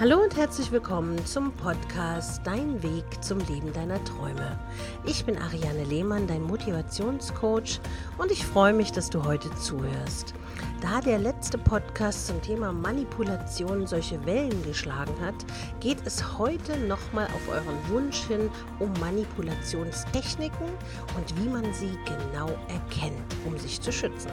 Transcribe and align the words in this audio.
Hallo 0.00 0.22
und 0.22 0.34
herzlich 0.34 0.72
willkommen 0.72 1.26
zum 1.26 1.52
Podcast 1.52 2.40
Dein 2.46 2.82
Weg 2.82 3.04
zum 3.22 3.38
Leben 3.40 3.70
deiner 3.74 4.02
Träume. 4.04 4.58
Ich 5.04 5.26
bin 5.26 5.36
Ariane 5.36 5.84
Lehmann, 5.84 6.26
dein 6.26 6.40
Motivationscoach 6.40 7.80
und 8.16 8.32
ich 8.32 8.46
freue 8.46 8.72
mich, 8.72 8.92
dass 8.92 9.10
du 9.10 9.22
heute 9.22 9.54
zuhörst. 9.56 10.32
Da 10.80 11.02
der 11.02 11.18
letzte 11.18 11.58
Podcast 11.58 12.28
zum 12.28 12.40
Thema 12.40 12.72
Manipulation 12.72 13.86
solche 13.86 14.24
Wellen 14.24 14.62
geschlagen 14.62 15.20
hat, 15.20 15.34
geht 15.80 15.98
es 16.06 16.38
heute 16.38 16.78
nochmal 16.78 17.26
auf 17.26 17.50
euren 17.50 17.90
Wunsch 17.90 18.26
hin 18.26 18.48
um 18.78 18.90
Manipulationstechniken 19.00 20.66
und 21.14 21.44
wie 21.44 21.48
man 21.50 21.74
sie 21.74 21.98
genau 22.06 22.48
erkennt, 22.68 23.36
um 23.44 23.58
sich 23.58 23.78
zu 23.82 23.92
schützen. 23.92 24.30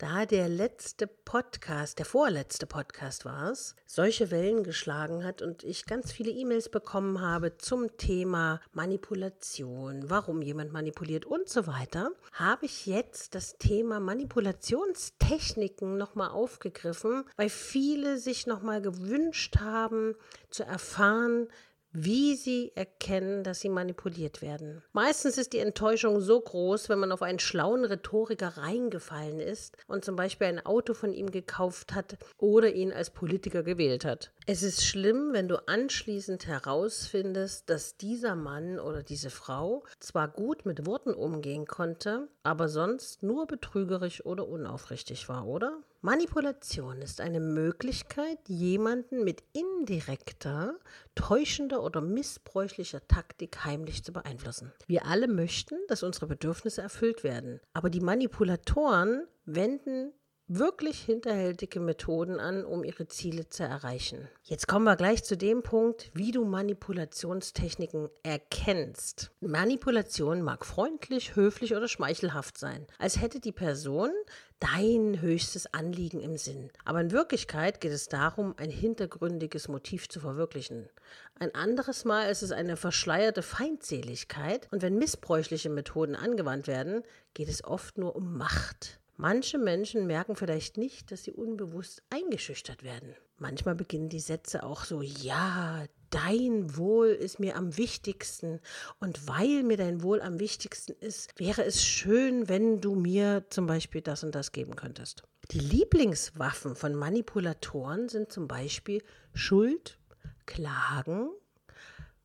Da 0.00 0.24
der 0.24 0.48
letzte 0.48 1.06
Podcast, 1.06 1.98
der 1.98 2.06
vorletzte 2.06 2.66
Podcast 2.66 3.26
war 3.26 3.50
es, 3.50 3.76
solche 3.84 4.30
Wellen 4.30 4.64
geschlagen 4.64 5.24
hat 5.24 5.42
und 5.42 5.62
ich 5.62 5.84
ganz 5.84 6.10
viele 6.10 6.30
E-Mails 6.30 6.70
bekommen 6.70 7.20
habe 7.20 7.58
zum 7.58 7.98
Thema 7.98 8.62
Manipulation, 8.72 10.08
warum 10.08 10.40
jemand 10.40 10.72
manipuliert 10.72 11.26
und 11.26 11.50
so 11.50 11.66
weiter, 11.66 12.12
habe 12.32 12.64
ich 12.64 12.86
jetzt 12.86 13.34
das 13.34 13.58
Thema 13.58 14.00
Manipulationstechniken 14.00 15.98
nochmal 15.98 16.30
aufgegriffen, 16.30 17.24
weil 17.36 17.50
viele 17.50 18.16
sich 18.16 18.46
nochmal 18.46 18.80
gewünscht 18.80 19.58
haben 19.58 20.14
zu 20.48 20.64
erfahren, 20.64 21.46
wie 21.92 22.36
sie 22.36 22.72
erkennen, 22.74 23.42
dass 23.42 23.60
sie 23.60 23.68
manipuliert 23.68 24.42
werden. 24.42 24.82
Meistens 24.92 25.38
ist 25.38 25.52
die 25.52 25.58
Enttäuschung 25.58 26.20
so 26.20 26.40
groß, 26.40 26.88
wenn 26.88 26.98
man 26.98 27.12
auf 27.12 27.22
einen 27.22 27.38
schlauen 27.38 27.84
Rhetoriker 27.84 28.56
reingefallen 28.58 29.40
ist 29.40 29.76
und 29.88 30.04
zum 30.04 30.16
Beispiel 30.16 30.46
ein 30.46 30.64
Auto 30.64 30.94
von 30.94 31.12
ihm 31.12 31.30
gekauft 31.30 31.94
hat 31.94 32.16
oder 32.38 32.72
ihn 32.72 32.92
als 32.92 33.10
Politiker 33.10 33.62
gewählt 33.62 34.04
hat. 34.04 34.32
Es 34.52 34.64
ist 34.64 34.84
schlimm, 34.84 35.28
wenn 35.32 35.46
du 35.46 35.68
anschließend 35.68 36.48
herausfindest, 36.48 37.70
dass 37.70 37.96
dieser 37.96 38.34
Mann 38.34 38.80
oder 38.80 39.04
diese 39.04 39.30
Frau 39.30 39.84
zwar 40.00 40.26
gut 40.26 40.66
mit 40.66 40.86
Worten 40.86 41.14
umgehen 41.14 41.68
konnte, 41.68 42.26
aber 42.42 42.68
sonst 42.68 43.22
nur 43.22 43.46
betrügerisch 43.46 44.26
oder 44.26 44.48
unaufrichtig 44.48 45.28
war, 45.28 45.46
oder? 45.46 45.78
Manipulation 46.00 47.00
ist 47.00 47.20
eine 47.20 47.38
Möglichkeit, 47.38 48.40
jemanden 48.48 49.22
mit 49.22 49.44
indirekter, 49.52 50.74
täuschender 51.14 51.84
oder 51.84 52.00
missbräuchlicher 52.00 53.06
Taktik 53.06 53.64
heimlich 53.64 54.02
zu 54.02 54.12
beeinflussen. 54.12 54.72
Wir 54.88 55.06
alle 55.06 55.28
möchten, 55.28 55.76
dass 55.86 56.02
unsere 56.02 56.26
Bedürfnisse 56.26 56.82
erfüllt 56.82 57.22
werden, 57.22 57.60
aber 57.72 57.88
die 57.88 58.00
Manipulatoren 58.00 59.28
wenden 59.44 60.12
wirklich 60.52 61.00
hinterhältige 61.00 61.78
Methoden 61.78 62.40
an, 62.40 62.64
um 62.64 62.82
ihre 62.82 63.06
Ziele 63.06 63.48
zu 63.48 63.62
erreichen. 63.62 64.28
Jetzt 64.42 64.66
kommen 64.66 64.84
wir 64.84 64.96
gleich 64.96 65.22
zu 65.22 65.36
dem 65.36 65.62
Punkt, 65.62 66.10
wie 66.12 66.32
du 66.32 66.44
Manipulationstechniken 66.44 68.08
erkennst. 68.24 69.30
Manipulation 69.40 70.42
mag 70.42 70.66
freundlich, 70.66 71.36
höflich 71.36 71.76
oder 71.76 71.86
schmeichelhaft 71.86 72.58
sein, 72.58 72.84
als 72.98 73.20
hätte 73.20 73.38
die 73.38 73.52
Person 73.52 74.10
dein 74.58 75.20
höchstes 75.20 75.72
Anliegen 75.72 76.20
im 76.20 76.36
Sinn. 76.36 76.70
Aber 76.84 77.00
in 77.00 77.12
Wirklichkeit 77.12 77.80
geht 77.80 77.92
es 77.92 78.08
darum, 78.08 78.54
ein 78.56 78.70
hintergründiges 78.70 79.68
Motiv 79.68 80.08
zu 80.08 80.18
verwirklichen. 80.18 80.88
Ein 81.38 81.54
anderes 81.54 82.04
Mal 82.04 82.28
ist 82.28 82.42
es 82.42 82.50
eine 82.50 82.76
verschleierte 82.76 83.42
Feindseligkeit 83.42 84.66
und 84.72 84.82
wenn 84.82 84.98
missbräuchliche 84.98 85.70
Methoden 85.70 86.16
angewandt 86.16 86.66
werden, 86.66 87.04
geht 87.34 87.48
es 87.48 87.62
oft 87.62 87.98
nur 87.98 88.16
um 88.16 88.36
Macht. 88.36 88.99
Manche 89.20 89.58
Menschen 89.58 90.06
merken 90.06 90.34
vielleicht 90.34 90.78
nicht, 90.78 91.12
dass 91.12 91.24
sie 91.24 91.32
unbewusst 91.32 92.02
eingeschüchtert 92.08 92.82
werden. 92.82 93.14
Manchmal 93.36 93.74
beginnen 93.74 94.08
die 94.08 94.18
Sätze 94.18 94.62
auch 94.62 94.84
so, 94.84 95.02
ja, 95.02 95.84
dein 96.08 96.74
Wohl 96.78 97.08
ist 97.08 97.38
mir 97.38 97.56
am 97.56 97.76
wichtigsten 97.76 98.60
und 98.98 99.28
weil 99.28 99.62
mir 99.62 99.76
dein 99.76 100.02
Wohl 100.02 100.22
am 100.22 100.40
wichtigsten 100.40 100.92
ist, 100.92 101.38
wäre 101.38 101.62
es 101.64 101.84
schön, 101.84 102.48
wenn 102.48 102.80
du 102.80 102.94
mir 102.94 103.44
zum 103.50 103.66
Beispiel 103.66 104.00
das 104.00 104.24
und 104.24 104.34
das 104.34 104.52
geben 104.52 104.74
könntest. 104.74 105.22
Die 105.50 105.60
Lieblingswaffen 105.60 106.74
von 106.74 106.94
Manipulatoren 106.94 108.08
sind 108.08 108.32
zum 108.32 108.48
Beispiel 108.48 109.02
Schuld, 109.34 109.98
Klagen, 110.46 111.28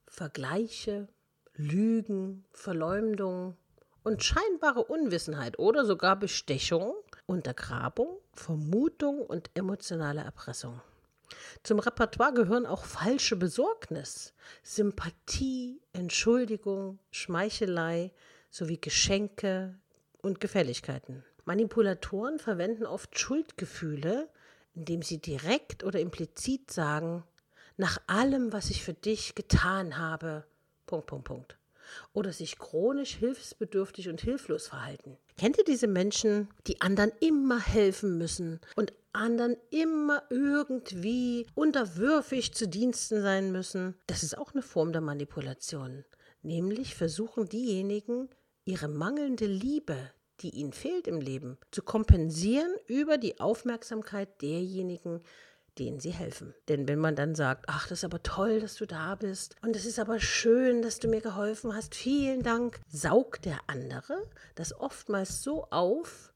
Vergleiche, 0.07 1.09
Lügen, 1.55 2.45
Verleumdung, 2.53 3.57
und 4.05 4.23
scheinbare 4.23 4.83
Unwissenheit 4.83 5.57
oder 5.57 5.83
sogar 5.83 6.15
Bestechung, 6.15 6.93
Untergrabung, 7.25 8.19
Vermutung 8.33 9.25
und 9.25 9.49
emotionale 9.55 10.21
Erpressung. 10.21 10.79
Zum 11.63 11.79
Repertoire 11.79 12.33
gehören 12.33 12.67
auch 12.67 12.85
falsche 12.85 13.35
Besorgnis, 13.35 14.35
Sympathie, 14.61 15.81
Entschuldigung, 15.91 16.99
Schmeichelei 17.09 18.11
sowie 18.51 18.79
Geschenke 18.79 19.75
und 20.21 20.39
Gefälligkeiten. 20.39 21.25
Manipulatoren 21.45 22.37
verwenden 22.37 22.85
oft 22.85 23.17
Schuldgefühle, 23.17 24.29
indem 24.75 25.01
sie 25.01 25.19
direkt 25.19 25.83
oder 25.83 25.99
implizit 25.99 26.69
sagen, 26.69 27.23
nach 27.75 27.97
allem, 28.05 28.53
was 28.53 28.69
ich 28.69 28.83
für 28.83 28.93
dich 28.93 29.33
getan 29.33 29.97
habe, 29.97 30.45
Punkt, 30.85 31.07
Punkt, 31.07 31.25
Punkt 31.25 31.57
oder 32.13 32.31
sich 32.33 32.57
chronisch 32.57 33.15
hilfsbedürftig 33.15 34.09
und 34.09 34.21
hilflos 34.21 34.67
verhalten. 34.67 35.17
Kennt 35.37 35.57
ihr 35.57 35.63
diese 35.63 35.87
Menschen, 35.87 36.49
die 36.67 36.81
anderen 36.81 37.11
immer 37.19 37.59
helfen 37.59 38.17
müssen 38.17 38.61
und 38.75 38.93
anderen 39.13 39.57
immer 39.69 40.23
irgendwie 40.29 41.47
unterwürfig 41.55 42.53
zu 42.53 42.67
Diensten 42.67 43.21
sein 43.21 43.51
müssen? 43.51 43.95
Das 44.07 44.23
ist 44.23 44.37
auch 44.37 44.53
eine 44.53 44.61
Form 44.61 44.91
der 44.91 45.01
Manipulation. 45.01 46.05
Nämlich 46.41 46.95
versuchen 46.95 47.49
diejenigen, 47.49 48.29
ihre 48.65 48.87
mangelnde 48.87 49.45
Liebe, 49.45 49.97
die 50.41 50.51
ihnen 50.51 50.73
fehlt 50.73 51.07
im 51.07 51.21
Leben, 51.21 51.57
zu 51.71 51.81
kompensieren 51.81 52.73
über 52.87 53.17
die 53.17 53.39
Aufmerksamkeit 53.39 54.41
derjenigen, 54.41 55.21
denen 55.79 55.99
sie 55.99 56.11
helfen. 56.11 56.53
Denn 56.67 56.87
wenn 56.87 56.99
man 56.99 57.15
dann 57.15 57.35
sagt, 57.35 57.65
ach, 57.67 57.87
das 57.87 57.99
ist 57.99 58.03
aber 58.05 58.23
toll, 58.23 58.59
dass 58.59 58.75
du 58.75 58.85
da 58.85 59.15
bist 59.15 59.55
und 59.61 59.75
es 59.75 59.85
ist 59.85 59.99
aber 59.99 60.19
schön, 60.19 60.81
dass 60.81 60.99
du 60.99 61.07
mir 61.07 61.21
geholfen 61.21 61.75
hast, 61.75 61.95
vielen 61.95 62.43
Dank, 62.43 62.79
saugt 62.87 63.45
der 63.45 63.59
andere 63.67 64.15
das 64.55 64.77
oftmals 64.77 65.43
so 65.43 65.65
auf, 65.69 66.33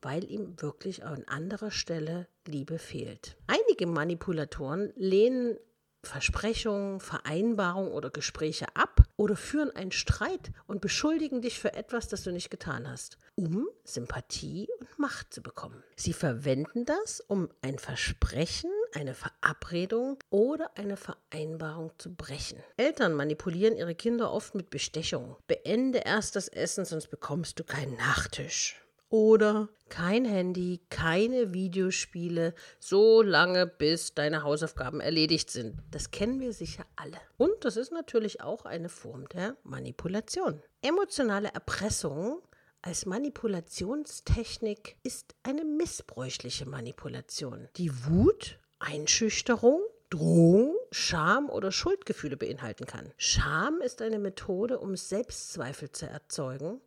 weil 0.00 0.24
ihm 0.24 0.60
wirklich 0.60 1.04
an 1.04 1.24
anderer 1.26 1.70
Stelle 1.70 2.26
Liebe 2.46 2.78
fehlt. 2.78 3.36
Einige 3.46 3.86
Manipulatoren 3.86 4.92
lehnen 4.96 5.56
Versprechungen, 6.02 6.98
Vereinbarungen 6.98 7.92
oder 7.92 8.10
Gespräche 8.10 8.66
ab 8.74 9.01
oder 9.22 9.36
führen 9.36 9.70
einen 9.70 9.92
Streit 9.92 10.50
und 10.66 10.80
beschuldigen 10.80 11.42
dich 11.42 11.60
für 11.60 11.74
etwas, 11.74 12.08
das 12.08 12.24
du 12.24 12.32
nicht 12.32 12.50
getan 12.50 12.90
hast, 12.90 13.18
um 13.36 13.68
Sympathie 13.84 14.68
und 14.80 14.98
Macht 14.98 15.32
zu 15.32 15.42
bekommen. 15.42 15.80
Sie 15.94 16.12
verwenden 16.12 16.84
das, 16.86 17.20
um 17.20 17.48
ein 17.62 17.78
Versprechen, 17.78 18.72
eine 18.94 19.14
Verabredung 19.14 20.18
oder 20.30 20.76
eine 20.76 20.96
Vereinbarung 20.96 21.92
zu 21.98 22.12
brechen. 22.12 22.58
Eltern 22.76 23.12
manipulieren 23.12 23.76
ihre 23.76 23.94
Kinder 23.94 24.32
oft 24.32 24.56
mit 24.56 24.70
Bestechung. 24.70 25.36
Beende 25.46 25.98
erst 25.98 26.34
das 26.34 26.48
Essen, 26.48 26.84
sonst 26.84 27.06
bekommst 27.06 27.60
du 27.60 27.64
keinen 27.64 27.94
Nachtisch 27.94 28.82
oder 29.12 29.68
kein 29.90 30.24
Handy, 30.24 30.80
keine 30.88 31.52
Videospiele, 31.52 32.54
so 32.80 33.20
lange 33.20 33.66
bis 33.66 34.14
deine 34.14 34.42
Hausaufgaben 34.42 35.00
erledigt 35.00 35.50
sind. 35.50 35.76
Das 35.90 36.10
kennen 36.10 36.40
wir 36.40 36.54
sicher 36.54 36.86
alle. 36.96 37.18
Und 37.36 37.52
das 37.60 37.76
ist 37.76 37.92
natürlich 37.92 38.40
auch 38.40 38.64
eine 38.64 38.88
Form 38.88 39.28
der 39.28 39.58
Manipulation. 39.64 40.62
Emotionale 40.80 41.50
Erpressung 41.52 42.40
als 42.80 43.04
Manipulationstechnik 43.04 44.96
ist 45.02 45.34
eine 45.42 45.66
missbräuchliche 45.66 46.64
Manipulation, 46.64 47.68
die 47.76 47.92
Wut, 48.06 48.58
Einschüchterung, 48.78 49.82
Drohung, 50.08 50.74
Scham 50.90 51.50
oder 51.50 51.70
Schuldgefühle 51.70 52.38
beinhalten 52.38 52.86
kann. 52.86 53.12
Scham 53.18 53.82
ist 53.82 54.00
eine 54.00 54.18
Methode, 54.18 54.78
um 54.78 54.96
Selbstzweifel 54.96 55.92
zu 55.92 56.06
erzeugen 56.06 56.80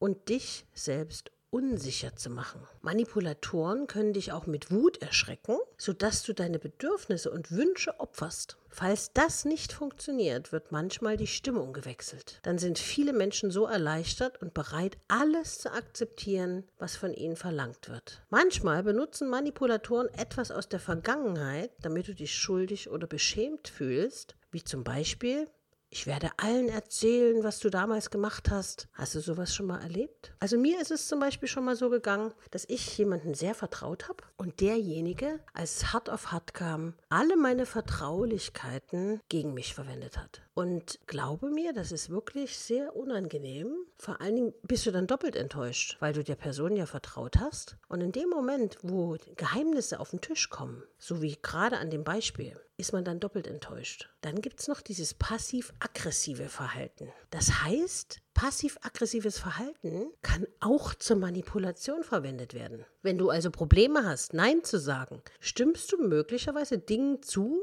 und 0.00 0.28
dich 0.28 0.66
selbst 0.74 1.30
unsicher 1.50 2.14
zu 2.16 2.30
machen. 2.30 2.60
Manipulatoren 2.80 3.86
können 3.86 4.12
dich 4.12 4.32
auch 4.32 4.46
mit 4.46 4.70
Wut 4.70 5.02
erschrecken, 5.02 5.56
sodass 5.76 6.22
du 6.22 6.32
deine 6.32 6.58
Bedürfnisse 6.58 7.30
und 7.30 7.50
Wünsche 7.50 7.98
opferst. 7.98 8.56
Falls 8.68 9.12
das 9.12 9.44
nicht 9.44 9.72
funktioniert, 9.72 10.52
wird 10.52 10.70
manchmal 10.70 11.16
die 11.16 11.26
Stimmung 11.26 11.72
gewechselt. 11.72 12.38
Dann 12.42 12.58
sind 12.58 12.78
viele 12.78 13.12
Menschen 13.12 13.50
so 13.50 13.66
erleichtert 13.66 14.40
und 14.40 14.54
bereit, 14.54 14.96
alles 15.08 15.58
zu 15.58 15.72
akzeptieren, 15.72 16.64
was 16.78 16.96
von 16.96 17.12
ihnen 17.12 17.36
verlangt 17.36 17.88
wird. 17.88 18.22
Manchmal 18.30 18.84
benutzen 18.84 19.28
Manipulatoren 19.28 20.08
etwas 20.14 20.52
aus 20.52 20.68
der 20.68 20.80
Vergangenheit, 20.80 21.72
damit 21.82 22.06
du 22.06 22.14
dich 22.14 22.34
schuldig 22.34 22.90
oder 22.90 23.08
beschämt 23.08 23.68
fühlst, 23.68 24.36
wie 24.52 24.62
zum 24.62 24.84
Beispiel 24.84 25.48
Ich 25.92 26.06
werde 26.06 26.30
allen 26.36 26.68
erzählen, 26.68 27.42
was 27.42 27.58
du 27.58 27.68
damals 27.68 28.10
gemacht 28.10 28.48
hast. 28.48 28.86
Hast 28.92 29.16
du 29.16 29.20
sowas 29.20 29.52
schon 29.52 29.66
mal 29.66 29.82
erlebt? 29.82 30.32
Also 30.38 30.56
mir 30.56 30.80
ist 30.80 30.92
es 30.92 31.08
zum 31.08 31.18
Beispiel 31.18 31.48
schon 31.48 31.64
mal 31.64 31.74
so 31.74 31.90
gegangen, 31.90 32.32
dass 32.52 32.64
ich 32.68 32.96
jemanden 32.96 33.34
sehr 33.34 33.56
vertraut 33.56 34.08
habe 34.08 34.22
und 34.36 34.60
derjenige, 34.60 35.40
als 35.52 35.78
es 35.78 35.92
hart 35.92 36.08
auf 36.08 36.30
hart 36.30 36.54
kam, 36.54 36.94
alle 37.08 37.36
meine 37.36 37.66
Vertraulichkeiten 37.66 39.20
gegen 39.28 39.52
mich 39.52 39.74
verwendet 39.74 40.16
hat. 40.16 40.42
Und 40.54 40.98
glaube 41.06 41.48
mir, 41.50 41.72
das 41.72 41.92
ist 41.92 42.10
wirklich 42.10 42.58
sehr 42.58 42.96
unangenehm. 42.96 43.72
Vor 43.96 44.20
allen 44.20 44.36
Dingen 44.36 44.54
bist 44.62 44.84
du 44.84 44.90
dann 44.90 45.06
doppelt 45.06 45.36
enttäuscht, 45.36 45.96
weil 46.00 46.12
du 46.12 46.24
der 46.24 46.34
Person 46.34 46.76
ja 46.76 46.86
vertraut 46.86 47.36
hast. 47.38 47.76
Und 47.88 48.00
in 48.00 48.12
dem 48.12 48.28
Moment, 48.28 48.76
wo 48.82 49.16
Geheimnisse 49.36 50.00
auf 50.00 50.10
den 50.10 50.20
Tisch 50.20 50.50
kommen, 50.50 50.82
so 50.98 51.22
wie 51.22 51.36
gerade 51.40 51.78
an 51.78 51.90
dem 51.90 52.04
Beispiel, 52.04 52.56
ist 52.76 52.92
man 52.92 53.04
dann 53.04 53.20
doppelt 53.20 53.46
enttäuscht. 53.46 54.08
Dann 54.22 54.40
gibt 54.40 54.60
es 54.60 54.68
noch 54.68 54.80
dieses 54.80 55.14
passiv-aggressive 55.14 56.48
Verhalten. 56.48 57.12
Das 57.30 57.62
heißt, 57.62 58.20
passiv-aggressives 58.34 59.38
Verhalten 59.38 60.10
kann 60.22 60.46
auch 60.60 60.94
zur 60.94 61.16
Manipulation 61.16 62.02
verwendet 62.02 62.54
werden. 62.54 62.84
Wenn 63.02 63.18
du 63.18 63.28
also 63.28 63.50
Probleme 63.50 64.04
hast, 64.04 64.32
Nein 64.32 64.64
zu 64.64 64.78
sagen, 64.78 65.22
stimmst 65.40 65.92
du 65.92 65.98
möglicherweise 65.98 66.78
Dingen 66.78 67.22
zu, 67.22 67.62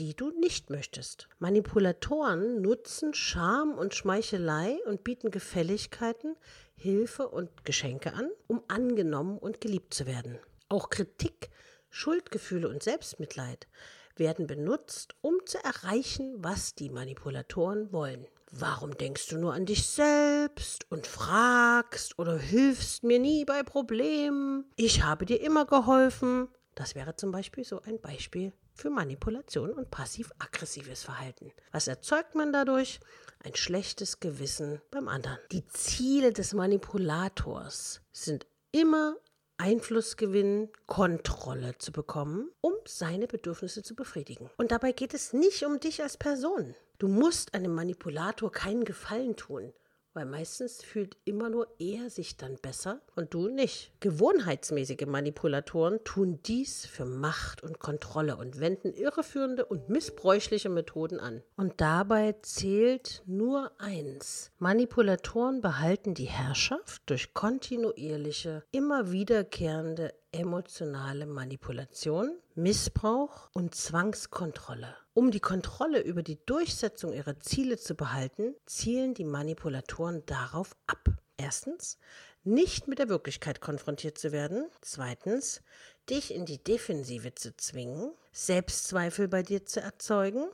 die 0.00 0.14
du 0.14 0.30
nicht 0.30 0.70
möchtest. 0.70 1.28
Manipulatoren 1.40 2.62
nutzen 2.62 3.12
Scham 3.12 3.76
und 3.76 3.94
Schmeichelei 3.94 4.78
und 4.86 5.04
bieten 5.04 5.30
Gefälligkeiten, 5.30 6.36
Hilfe 6.74 7.28
und 7.28 7.66
Geschenke 7.66 8.14
an, 8.14 8.30
um 8.46 8.62
angenommen 8.66 9.36
und 9.36 9.60
geliebt 9.60 9.92
zu 9.92 10.06
werden. 10.06 10.38
Auch 10.70 10.88
Kritik, 10.88 11.50
Schuldgefühle 11.90 12.66
und 12.70 12.82
Selbstmitleid 12.82 13.68
werden 14.16 14.46
benutzt, 14.46 15.16
um 15.20 15.34
zu 15.44 15.58
erreichen, 15.62 16.32
was 16.38 16.74
die 16.74 16.88
Manipulatoren 16.88 17.92
wollen. 17.92 18.26
Warum 18.52 18.96
denkst 18.96 19.28
du 19.28 19.36
nur 19.36 19.52
an 19.52 19.66
dich 19.66 19.86
selbst 19.86 20.90
und 20.90 21.06
fragst 21.06 22.18
oder 22.18 22.38
hilfst 22.38 23.04
mir 23.04 23.18
nie 23.18 23.44
bei 23.44 23.62
Problemen? 23.62 24.64
Ich 24.76 25.02
habe 25.02 25.26
dir 25.26 25.42
immer 25.42 25.66
geholfen. 25.66 26.48
Das 26.74 26.94
wäre 26.94 27.16
zum 27.16 27.32
Beispiel 27.32 27.64
so 27.64 27.82
ein 27.82 28.00
Beispiel 28.00 28.54
für 28.80 28.90
Manipulation 28.90 29.70
und 29.70 29.90
passiv-aggressives 29.90 31.02
Verhalten. 31.02 31.52
Was 31.70 31.86
erzeugt 31.86 32.34
man 32.34 32.52
dadurch? 32.52 33.00
Ein 33.44 33.54
schlechtes 33.54 34.20
Gewissen 34.20 34.80
beim 34.90 35.08
anderen. 35.08 35.38
Die 35.52 35.66
Ziele 35.66 36.32
des 36.32 36.54
Manipulators 36.54 38.00
sind 38.12 38.46
immer 38.72 39.16
Einfluss 39.58 40.16
gewinnen, 40.16 40.70
Kontrolle 40.86 41.76
zu 41.76 41.92
bekommen, 41.92 42.50
um 42.62 42.72
seine 42.86 43.26
Bedürfnisse 43.26 43.82
zu 43.82 43.94
befriedigen. 43.94 44.48
Und 44.56 44.72
dabei 44.72 44.92
geht 44.92 45.12
es 45.12 45.34
nicht 45.34 45.64
um 45.64 45.78
dich 45.80 46.02
als 46.02 46.16
Person. 46.16 46.74
Du 46.98 47.08
musst 47.08 47.52
einem 47.52 47.74
Manipulator 47.74 48.50
keinen 48.50 48.84
Gefallen 48.84 49.36
tun. 49.36 49.74
Weil 50.12 50.26
meistens 50.26 50.82
fühlt 50.82 51.16
immer 51.24 51.50
nur 51.50 51.68
er 51.78 52.10
sich 52.10 52.36
dann 52.36 52.56
besser 52.56 53.00
und 53.14 53.32
du 53.32 53.48
nicht. 53.48 53.92
Gewohnheitsmäßige 54.00 55.06
Manipulatoren 55.06 56.02
tun 56.02 56.40
dies 56.44 56.84
für 56.86 57.04
Macht 57.04 57.62
und 57.62 57.78
Kontrolle 57.78 58.36
und 58.36 58.58
wenden 58.58 58.92
irreführende 58.92 59.64
und 59.64 59.88
missbräuchliche 59.88 60.68
Methoden 60.68 61.20
an. 61.20 61.42
Und 61.56 61.80
dabei 61.80 62.34
zählt 62.42 63.22
nur 63.26 63.70
eins. 63.78 64.50
Manipulatoren 64.58 65.60
behalten 65.60 66.14
die 66.14 66.24
Herrschaft 66.24 67.02
durch 67.06 67.32
kontinuierliche, 67.32 68.64
immer 68.72 69.12
wiederkehrende 69.12 70.12
emotionale 70.32 71.26
Manipulation, 71.26 72.36
Missbrauch 72.54 73.50
und 73.52 73.74
Zwangskontrolle. 73.74 74.94
Um 75.20 75.30
die 75.30 75.38
Kontrolle 75.40 76.00
über 76.00 76.22
die 76.22 76.42
Durchsetzung 76.46 77.12
ihrer 77.12 77.38
Ziele 77.40 77.76
zu 77.76 77.94
behalten, 77.94 78.54
zielen 78.64 79.12
die 79.12 79.26
Manipulatoren 79.26 80.24
darauf 80.24 80.74
ab. 80.86 81.10
Erstens, 81.36 81.98
nicht 82.42 82.88
mit 82.88 82.98
der 82.98 83.10
Wirklichkeit 83.10 83.60
konfrontiert 83.60 84.16
zu 84.16 84.32
werden. 84.32 84.70
Zweitens, 84.80 85.60
dich 86.08 86.32
in 86.32 86.46
die 86.46 86.64
Defensive 86.64 87.34
zu 87.34 87.54
zwingen, 87.54 88.14
Selbstzweifel 88.32 89.28
bei 89.28 89.42
dir 89.42 89.66
zu 89.66 89.82
erzeugen. 89.82 90.48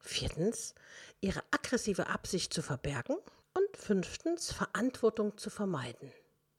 Viertens, 0.00 0.76
ihre 1.20 1.42
aggressive 1.50 2.06
Absicht 2.06 2.54
zu 2.54 2.62
verbergen. 2.62 3.16
Und 3.54 3.76
fünftens, 3.76 4.52
Verantwortung 4.52 5.36
zu 5.36 5.50
vermeiden. 5.50 6.12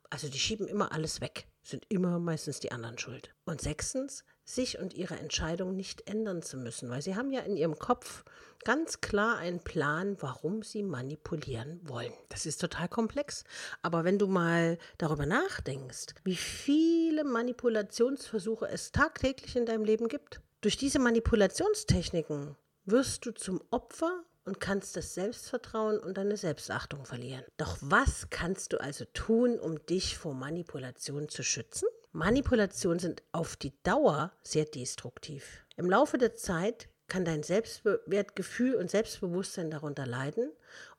Also 0.10 0.28
die 0.28 0.38
schieben 0.38 0.68
immer 0.68 0.92
alles 0.92 1.22
weg, 1.22 1.48
sind 1.64 1.86
immer 1.88 2.20
meistens 2.20 2.60
die 2.60 2.74
anderen 2.74 3.00
schuld. 3.00 3.34
Und 3.46 3.62
sechstens, 3.62 4.26
sich 4.46 4.80
und 4.80 4.94
ihre 4.94 5.16
Entscheidung 5.16 5.76
nicht 5.76 6.08
ändern 6.10 6.42
zu 6.42 6.58
müssen, 6.58 6.90
weil 6.90 7.02
sie 7.02 7.16
haben 7.16 7.32
ja 7.32 7.42
in 7.42 7.56
ihrem 7.56 7.78
Kopf 7.78 8.24
ganz 8.64 9.02
klar 9.02 9.38
einen 9.38 9.60
Plan, 9.60 10.18
warum 10.20 10.64
sie 10.64 10.84
manipulieren 10.84 11.80
wollen. 11.84 12.14
Das 12.30 12.46
ist 12.46 12.60
total 12.60 12.88
komplex, 12.88 13.44
aber 13.82 14.04
wenn 14.04 14.20
du 14.20 14.28
mal 14.28 14.78
darüber 14.98 15.26
nachdenkst, 15.26 16.16
wie 16.24 16.36
viele 16.36 17.24
Manipulationsversuche 17.24 18.68
es 18.68 18.92
tagtäglich 18.92 19.56
in 19.56 19.66
deinem 19.66 19.86
Leben 19.86 20.08
gibt, 20.08 20.42
durch 20.62 20.78
diese 20.78 21.00
Manipulationstechniken 21.00 22.56
wirst 22.86 23.26
du 23.26 23.32
zum 23.32 23.62
Opfer 23.70 24.24
und 24.46 24.60
kannst 24.60 24.98
das 24.98 25.14
Selbstvertrauen 25.14 26.00
und 26.00 26.18
deine 26.18 26.38
Selbstachtung 26.38 27.06
verlieren. 27.06 27.44
Doch 27.58 27.78
was 27.82 28.30
kannst 28.30 28.74
du 28.74 28.82
also 28.82 29.06
tun, 29.14 29.60
um 29.60 29.86
dich 29.86 30.18
vor 30.18 30.34
Manipulation 30.34 31.30
zu 31.30 31.44
schützen? 31.44 31.88
Manipulationen 32.16 33.00
sind 33.00 33.24
auf 33.32 33.56
die 33.56 33.74
Dauer 33.82 34.32
sehr 34.44 34.66
destruktiv. 34.66 35.66
Im 35.78 35.90
Laufe 35.90 36.20
der 36.20 36.36
Zeit 36.36 36.88
kann 37.08 37.26
dein 37.26 37.42
Selbstwertgefühl 37.42 38.76
und 38.76 38.92
Selbstbewusstsein 38.92 39.72
darunter 39.72 40.06
leiden 40.06 40.52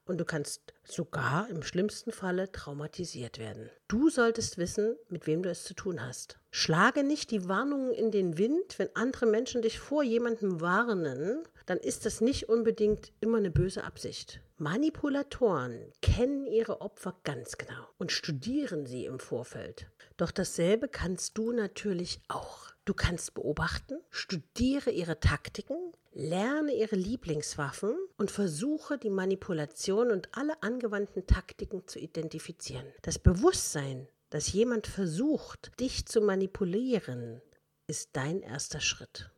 und 0.06 0.18
du 0.18 0.24
kannst 0.24 0.74
sogar 0.82 1.48
im 1.50 1.62
schlimmsten 1.62 2.10
Falle 2.10 2.50
traumatisiert 2.50 3.38
werden. 3.38 3.70
Du 3.86 4.10
solltest 4.10 4.58
wissen, 4.58 4.96
mit 5.08 5.28
wem 5.28 5.44
du 5.44 5.50
es 5.50 5.62
zu 5.62 5.74
tun 5.74 6.04
hast. 6.04 6.40
Schlage 6.50 7.04
nicht 7.04 7.30
die 7.30 7.48
Warnungen 7.48 7.94
in 7.94 8.10
den 8.10 8.36
Wind, 8.36 8.80
wenn 8.80 8.94
andere 8.94 9.26
Menschen 9.26 9.62
dich 9.62 9.78
vor 9.78 10.02
jemandem 10.02 10.60
warnen, 10.60 11.44
dann 11.66 11.78
ist 11.78 12.06
das 12.06 12.22
nicht 12.22 12.48
unbedingt 12.48 13.12
immer 13.20 13.38
eine 13.38 13.52
böse 13.52 13.84
Absicht. 13.84 14.40
Manipulatoren 14.56 15.92
kennen 16.00 16.46
ihre 16.46 16.80
Opfer 16.80 17.16
ganz 17.24 17.58
genau 17.58 17.88
und 17.98 18.12
studieren 18.12 18.86
sie 18.86 19.04
im 19.04 19.18
Vorfeld. 19.18 19.88
Doch 20.16 20.30
dasselbe 20.30 20.86
kannst 20.86 21.36
du 21.36 21.50
natürlich 21.50 22.20
auch. 22.28 22.72
Du 22.84 22.94
kannst 22.94 23.34
beobachten, 23.34 23.98
studiere 24.10 24.90
ihre 24.90 25.18
Taktiken, 25.18 25.92
lerne 26.12 26.72
ihre 26.72 26.94
Lieblingswaffen 26.94 27.96
und 28.16 28.30
versuche 28.30 28.96
die 28.96 29.10
Manipulation 29.10 30.12
und 30.12 30.28
alle 30.32 30.62
angewandten 30.62 31.26
Taktiken 31.26 31.88
zu 31.88 31.98
identifizieren. 31.98 32.86
Das 33.02 33.18
Bewusstsein, 33.18 34.06
dass 34.30 34.52
jemand 34.52 34.86
versucht, 34.86 35.72
dich 35.80 36.06
zu 36.06 36.20
manipulieren, 36.20 37.42
ist 37.88 38.10
dein 38.12 38.40
erster 38.40 38.80
Schritt. 38.80 39.30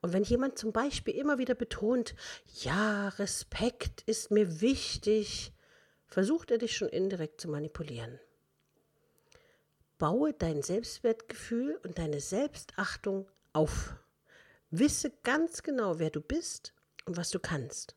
Und 0.00 0.12
wenn 0.12 0.22
jemand 0.22 0.58
zum 0.58 0.72
Beispiel 0.72 1.14
immer 1.14 1.38
wieder 1.38 1.54
betont, 1.54 2.14
ja, 2.62 3.08
Respekt 3.10 4.02
ist 4.02 4.30
mir 4.30 4.60
wichtig, 4.60 5.52
versucht 6.06 6.50
er 6.50 6.58
dich 6.58 6.76
schon 6.76 6.88
indirekt 6.88 7.40
zu 7.40 7.48
manipulieren. 7.48 8.18
Baue 9.98 10.32
dein 10.32 10.62
Selbstwertgefühl 10.62 11.80
und 11.82 11.98
deine 11.98 12.20
Selbstachtung 12.20 13.28
auf. 13.52 13.96
Wisse 14.70 15.10
ganz 15.24 15.62
genau, 15.64 15.98
wer 15.98 16.10
du 16.10 16.20
bist 16.20 16.72
und 17.04 17.16
was 17.16 17.30
du 17.30 17.40
kannst. 17.40 17.96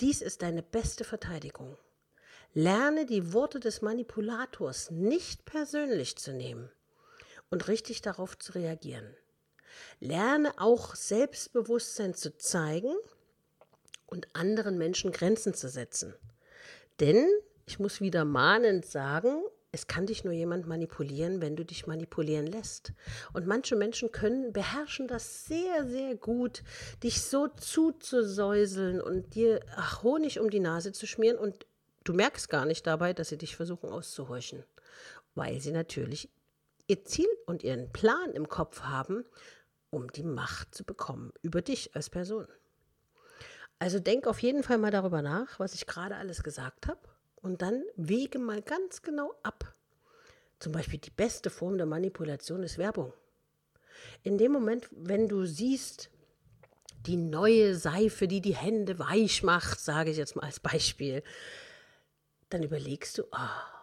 Dies 0.00 0.22
ist 0.22 0.42
deine 0.42 0.62
beste 0.62 1.02
Verteidigung. 1.02 1.76
Lerne 2.54 3.04
die 3.04 3.32
Worte 3.32 3.58
des 3.58 3.82
Manipulators 3.82 4.90
nicht 4.90 5.44
persönlich 5.44 6.16
zu 6.16 6.32
nehmen 6.32 6.70
und 7.50 7.68
richtig 7.68 8.00
darauf 8.00 8.38
zu 8.38 8.52
reagieren. 8.52 9.16
Lerne 10.00 10.52
auch 10.58 10.94
Selbstbewusstsein 10.94 12.14
zu 12.14 12.36
zeigen 12.36 12.94
und 14.06 14.28
anderen 14.34 14.78
Menschen 14.78 15.12
Grenzen 15.12 15.54
zu 15.54 15.68
setzen. 15.68 16.14
Denn, 17.00 17.26
ich 17.66 17.78
muss 17.78 18.00
wieder 18.00 18.24
mahnend 18.24 18.86
sagen, 18.86 19.42
es 19.70 19.86
kann 19.86 20.06
dich 20.06 20.24
nur 20.24 20.32
jemand 20.32 20.66
manipulieren, 20.66 21.42
wenn 21.42 21.54
du 21.54 21.64
dich 21.64 21.86
manipulieren 21.86 22.46
lässt. 22.46 22.92
Und 23.34 23.46
manche 23.46 23.76
Menschen 23.76 24.10
können 24.12 24.52
beherrschen 24.52 25.08
das 25.08 25.44
sehr, 25.44 25.86
sehr 25.86 26.14
gut, 26.14 26.62
dich 27.02 27.22
so 27.22 27.48
zuzusäuseln 27.48 29.00
und 29.00 29.34
dir 29.34 29.60
ach, 29.76 30.02
Honig 30.02 30.40
um 30.40 30.48
die 30.48 30.60
Nase 30.60 30.92
zu 30.92 31.06
schmieren 31.06 31.36
und 31.36 31.66
du 32.04 32.14
merkst 32.14 32.48
gar 32.48 32.64
nicht 32.64 32.86
dabei, 32.86 33.12
dass 33.12 33.28
sie 33.28 33.36
dich 33.36 33.56
versuchen 33.56 33.90
auszuhorchen, 33.90 34.64
weil 35.34 35.60
sie 35.60 35.72
natürlich 35.72 36.30
ihr 36.88 37.04
Ziel 37.04 37.28
und 37.46 37.62
ihren 37.62 37.92
Plan 37.92 38.32
im 38.32 38.48
Kopf 38.48 38.80
haben, 38.80 39.24
um 39.90 40.10
die 40.10 40.24
Macht 40.24 40.74
zu 40.74 40.84
bekommen 40.84 41.32
über 41.42 41.62
dich 41.62 41.94
als 41.94 42.10
Person. 42.10 42.48
Also 43.78 44.00
denk 44.00 44.26
auf 44.26 44.40
jeden 44.40 44.64
Fall 44.64 44.78
mal 44.78 44.90
darüber 44.90 45.22
nach, 45.22 45.60
was 45.60 45.74
ich 45.74 45.86
gerade 45.86 46.16
alles 46.16 46.42
gesagt 46.42 46.88
habe 46.88 47.00
und 47.36 47.62
dann 47.62 47.84
wege 47.94 48.38
mal 48.38 48.60
ganz 48.60 49.02
genau 49.02 49.34
ab. 49.42 49.74
Zum 50.58 50.72
Beispiel 50.72 50.98
die 50.98 51.10
beste 51.10 51.50
Form 51.50 51.76
der 51.76 51.86
Manipulation 51.86 52.64
ist 52.64 52.78
Werbung. 52.78 53.12
In 54.24 54.38
dem 54.38 54.52
Moment, 54.52 54.88
wenn 54.90 55.28
du 55.28 55.44
siehst, 55.44 56.10
die 57.06 57.16
neue 57.16 57.76
Seife, 57.76 58.26
die 58.26 58.40
die 58.40 58.56
Hände 58.56 58.98
weich 58.98 59.42
macht, 59.44 59.78
sage 59.78 60.10
ich 60.10 60.16
jetzt 60.16 60.34
mal 60.34 60.46
als 60.46 60.58
Beispiel, 60.58 61.22
dann 62.50 62.62
überlegst 62.62 63.18
du, 63.18 63.24
oh, 63.30 63.77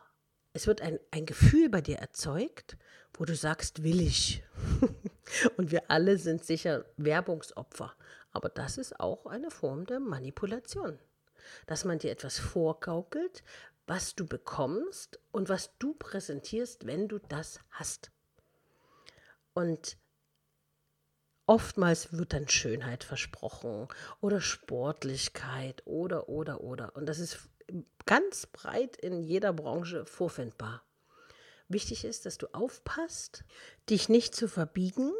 es 0.55 0.67
wird 0.67 0.79
ein, 0.79 0.99
ein 1.11 1.25
Gefühl 1.25 1.67
bei 1.67 1.81
dir 1.81 1.97
erzeugt, 1.97 2.77
wo 3.13 3.25
du 3.25 3.35
sagst, 3.35 3.83
will 3.83 3.99
ich. 3.99 4.41
Und 5.57 5.69
wir 5.69 5.91
alle 5.91 6.17
sind 6.17 6.45
sicher 6.45 6.85
Werbungsopfer. 6.95 7.93
Aber 8.31 8.47
das 8.47 8.77
ist 8.77 8.97
auch 8.97 9.25
eine 9.25 9.51
Form 9.51 9.85
der 9.85 9.99
Manipulation. 9.99 10.97
Dass 11.67 11.83
man 11.83 11.99
dir 11.99 12.09
etwas 12.09 12.39
vorgaukelt, 12.39 13.43
was 13.85 14.15
du 14.15 14.25
bekommst 14.25 15.19
und 15.33 15.49
was 15.49 15.77
du 15.77 15.93
präsentierst, 15.93 16.87
wenn 16.87 17.09
du 17.09 17.19
das 17.19 17.59
hast. 17.69 18.11
Und 19.53 19.97
oftmals 21.47 22.13
wird 22.13 22.31
dann 22.31 22.47
Schönheit 22.47 23.03
versprochen 23.03 23.89
oder 24.21 24.39
Sportlichkeit 24.39 25.81
oder, 25.85 26.29
oder, 26.29 26.61
oder. 26.61 26.95
Und 26.95 27.07
das 27.07 27.19
ist 27.19 27.49
ganz 28.05 28.47
breit 28.47 28.97
in 28.97 29.21
jeder 29.23 29.53
Branche 29.53 30.05
vorfindbar. 30.05 30.83
Wichtig 31.67 32.05
ist, 32.05 32.25
dass 32.25 32.37
du 32.37 32.47
aufpasst, 32.53 33.43
dich 33.89 34.07
nicht 34.09 34.35
zu 34.35 34.47
verbiegen 34.47 35.11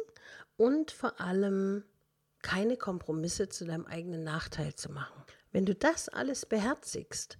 und 0.56 0.90
vor 0.92 1.20
allem 1.20 1.84
keine 2.42 2.76
Kompromisse 2.76 3.48
zu 3.48 3.64
deinem 3.64 3.86
eigenen 3.86 4.22
Nachteil 4.22 4.74
zu 4.74 4.92
machen. 4.92 5.24
Wenn 5.50 5.66
du 5.66 5.74
das 5.74 6.08
alles 6.08 6.46
beherzigst, 6.46 7.38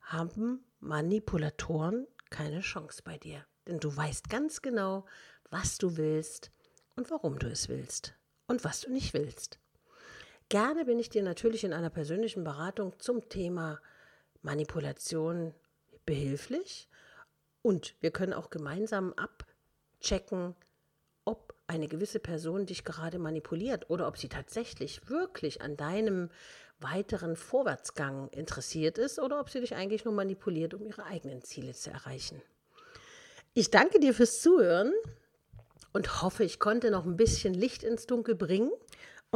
haben 0.00 0.64
Manipulatoren 0.80 2.06
keine 2.30 2.60
Chance 2.60 3.02
bei 3.04 3.18
dir. 3.18 3.44
Denn 3.66 3.80
du 3.80 3.94
weißt 3.94 4.30
ganz 4.30 4.62
genau, 4.62 5.04
was 5.50 5.78
du 5.78 5.96
willst 5.96 6.50
und 6.94 7.10
warum 7.10 7.38
du 7.38 7.48
es 7.48 7.68
willst 7.68 8.14
und 8.46 8.64
was 8.64 8.80
du 8.80 8.92
nicht 8.92 9.12
willst. 9.12 9.58
Gerne 10.48 10.84
bin 10.84 10.98
ich 10.98 11.08
dir 11.08 11.22
natürlich 11.22 11.64
in 11.64 11.72
einer 11.72 11.90
persönlichen 11.90 12.44
Beratung 12.44 12.98
zum 12.98 13.28
Thema 13.28 13.80
Manipulation 14.46 15.52
behilflich 16.06 16.88
und 17.62 17.94
wir 18.00 18.12
können 18.12 18.32
auch 18.32 18.48
gemeinsam 18.48 19.12
abchecken, 19.14 20.54
ob 21.24 21.54
eine 21.66 21.88
gewisse 21.88 22.20
Person 22.20 22.64
dich 22.64 22.84
gerade 22.84 23.18
manipuliert 23.18 23.90
oder 23.90 24.06
ob 24.06 24.16
sie 24.16 24.28
tatsächlich 24.28 25.10
wirklich 25.10 25.60
an 25.60 25.76
deinem 25.76 26.30
weiteren 26.78 27.36
Vorwärtsgang 27.36 28.28
interessiert 28.28 28.98
ist 28.98 29.18
oder 29.18 29.40
ob 29.40 29.50
sie 29.50 29.60
dich 29.60 29.74
eigentlich 29.74 30.04
nur 30.04 30.14
manipuliert, 30.14 30.74
um 30.74 30.86
ihre 30.86 31.04
eigenen 31.04 31.42
Ziele 31.42 31.72
zu 31.72 31.90
erreichen. 31.90 32.40
Ich 33.52 33.70
danke 33.70 33.98
dir 33.98 34.14
fürs 34.14 34.40
Zuhören 34.42 34.92
und 35.92 36.22
hoffe, 36.22 36.44
ich 36.44 36.60
konnte 36.60 36.90
noch 36.90 37.04
ein 37.04 37.16
bisschen 37.16 37.54
Licht 37.54 37.82
ins 37.82 38.06
Dunkel 38.06 38.36
bringen. 38.36 38.70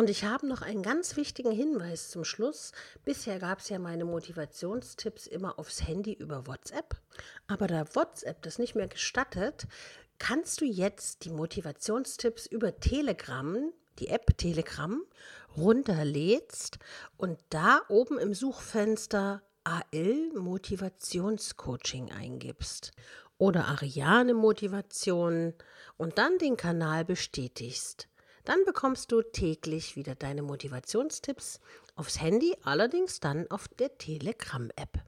Und 0.01 0.09
ich 0.09 0.25
habe 0.25 0.47
noch 0.47 0.63
einen 0.63 0.83
ganz 0.83 1.17
wichtigen 1.17 1.51
Hinweis 1.51 2.09
zum 2.09 2.25
Schluss. 2.25 2.73
Bisher 3.05 3.39
gab 3.39 3.59
es 3.59 3.69
ja 3.69 3.79
meine 3.79 4.07
Motivationstipps 4.07 5.27
immer 5.27 5.59
aufs 5.59 5.87
Handy 5.87 6.15
über 6.15 6.47
WhatsApp. 6.47 6.97
Aber 7.49 7.67
da 7.67 7.85
WhatsApp 7.95 8.41
das 8.41 8.59
nicht 8.59 8.75
mehr 8.75 8.89
gestattet, 8.89 9.67
kannst 10.19 10.63
du 10.63 10.65
jetzt 10.65 11.27
die 11.27 11.29
Motivationstipps 11.29 12.47
über 12.47 12.81
Telegram, 12.81 13.75
die 13.99 14.09
App 14.09 14.39
Telegram, 14.39 15.03
runterlädst 15.59 16.79
und 17.19 17.39
da 17.51 17.83
oben 17.91 18.19
im 18.19 18.33
Suchfenster 18.33 19.43
AL 19.65 20.33
Motivationscoaching 20.35 22.11
eingibst 22.11 22.93
oder 23.37 23.67
Ariane 23.67 24.33
Motivation 24.33 25.53
und 25.99 26.17
dann 26.17 26.39
den 26.39 26.57
Kanal 26.57 27.05
bestätigst. 27.05 28.10
Dann 28.45 28.65
bekommst 28.65 29.13
du 29.13 29.23
täglich 29.23 29.97
wieder 29.97 30.15
deine 30.15 30.43
Motivationstipps 30.43 31.61
aufs 31.95 32.21
Handy, 32.21 32.57
allerdings 32.65 33.21
dann 33.21 33.51
auf 33.51 33.69
der 33.69 33.99
Telegram-App. 33.99 35.05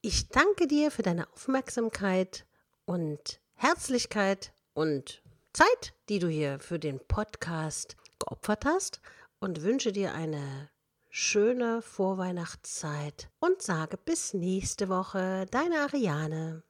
Ich 0.00 0.28
danke 0.28 0.66
dir 0.66 0.90
für 0.90 1.02
deine 1.02 1.30
Aufmerksamkeit 1.32 2.46
und 2.84 3.40
Herzlichkeit 3.54 4.52
und 4.74 5.22
Zeit, 5.52 5.94
die 6.08 6.18
du 6.18 6.28
hier 6.28 6.60
für 6.60 6.78
den 6.78 7.00
Podcast 7.00 7.96
geopfert 8.18 8.64
hast 8.64 9.00
und 9.40 9.62
wünsche 9.62 9.92
dir 9.92 10.14
eine 10.14 10.70
schöne 11.08 11.82
Vorweihnachtszeit 11.82 13.30
und 13.40 13.62
sage 13.62 13.96
bis 13.96 14.34
nächste 14.34 14.88
Woche, 14.88 15.46
deine 15.50 15.80
Ariane. 15.80 16.62